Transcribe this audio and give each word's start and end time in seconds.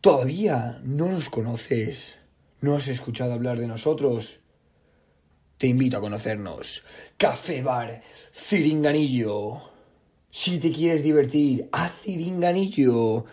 ¿Todavía 0.00 0.80
no 0.84 1.08
nos 1.08 1.28
conoces? 1.28 2.16
¿No 2.60 2.76
has 2.76 2.88
escuchado 2.88 3.32
hablar 3.32 3.58
de 3.58 3.66
nosotros? 3.66 4.40
Te 5.58 5.66
invito 5.66 5.96
a 5.96 6.00
conocernos. 6.00 6.84
Café 7.16 7.62
Bar 7.62 8.02
Ciringanillo. 8.32 9.62
Si 10.30 10.58
te 10.58 10.70
quieres 10.70 11.02
divertir 11.02 11.68
a 11.72 11.88
Ciringanillo, 11.88 13.24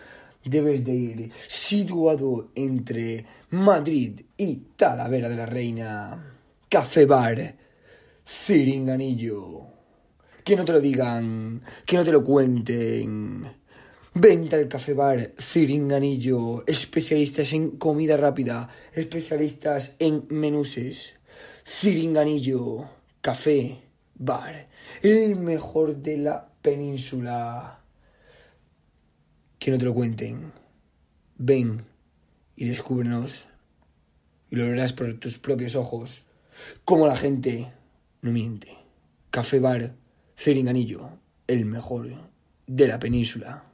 debes 0.44 0.84
de 0.84 0.94
ir 0.94 1.32
situado 1.46 2.50
entre 2.54 3.24
Madrid 3.50 4.22
y 4.36 4.56
Talavera 4.76 5.28
de 5.28 5.36
la 5.36 5.46
Reina. 5.46 6.34
Café 6.68 7.04
Bar 7.04 7.56
Ciringanillo. 8.26 9.66
Que 10.42 10.56
no 10.56 10.64
te 10.64 10.72
lo 10.72 10.80
digan, 10.80 11.62
que 11.86 11.96
no 11.96 12.04
te 12.04 12.12
lo 12.12 12.24
cuenten. 12.24 13.63
Venta 14.16 14.54
el 14.56 14.68
café 14.68 14.94
bar 14.94 15.34
Ciringanillo, 15.40 16.62
especialistas 16.68 17.52
en 17.52 17.72
comida 17.78 18.16
rápida, 18.16 18.68
especialistas 18.92 19.96
en 19.98 20.26
menuses. 20.28 21.14
Ciringanillo, 21.66 22.88
café, 23.20 23.76
bar, 24.14 24.68
el 25.02 25.34
mejor 25.34 25.96
de 25.96 26.18
la 26.18 26.48
península. 26.62 27.80
Que 29.58 29.72
no 29.72 29.78
te 29.78 29.84
lo 29.84 29.94
cuenten. 29.94 30.52
Ven 31.36 31.84
y 32.54 32.68
descúbrenos 32.68 33.48
y 34.48 34.54
lo 34.54 34.68
verás 34.68 34.92
por 34.92 35.12
tus 35.18 35.38
propios 35.38 35.74
ojos. 35.74 36.22
Como 36.84 37.08
la 37.08 37.16
gente 37.16 37.72
no 38.22 38.30
miente. 38.30 38.68
Café 39.30 39.58
bar 39.58 39.96
Ciringanillo, 40.38 41.18
el 41.48 41.64
mejor 41.64 42.30
de 42.68 42.86
la 42.86 43.00
península. 43.00 43.73